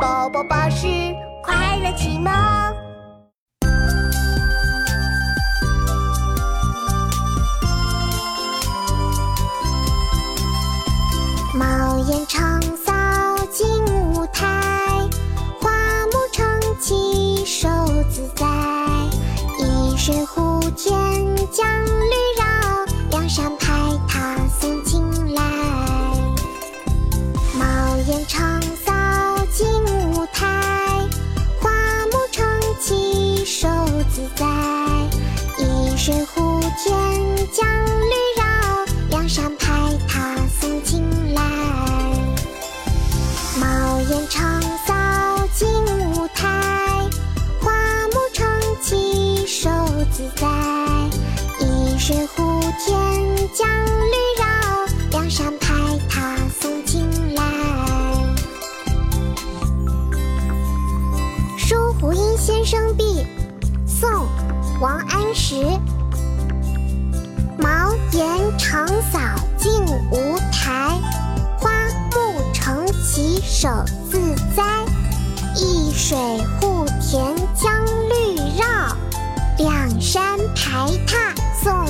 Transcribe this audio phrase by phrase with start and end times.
[0.00, 0.86] 宝宝巴士
[1.42, 2.32] 快乐启蒙。
[11.52, 12.92] 茅檐长扫
[13.50, 13.66] 净
[14.12, 14.46] 无苔，
[15.60, 16.46] 花木成
[16.80, 17.68] 畦手
[18.08, 18.46] 自在。
[19.58, 20.94] 一水护田
[21.50, 22.37] 将绿
[36.08, 36.96] 水护田
[37.52, 38.42] 将绿绕，
[39.10, 41.42] 梁山排他送青来。
[43.60, 45.68] 茅檐长扫净
[46.14, 46.48] 无苔，
[47.60, 47.70] 花
[48.08, 48.48] 木成
[48.82, 49.68] 畦手
[50.10, 50.48] 自在。
[51.60, 52.96] 一水护田
[53.52, 54.46] 将绿绕，
[55.10, 55.74] 两山排
[56.08, 57.42] 他送青来。
[61.58, 63.26] 《书湖阴先生壁》
[63.86, 64.08] 宋·
[64.80, 65.56] 王安石。
[67.58, 69.18] 茅檐长扫
[69.56, 70.96] 净无苔，
[71.58, 71.70] 花
[72.12, 73.68] 木成畦手
[74.08, 74.20] 自
[74.54, 74.62] 栽。
[75.56, 76.16] 一水
[76.60, 78.96] 护田将绿绕，
[79.58, 81.84] 两山排闼送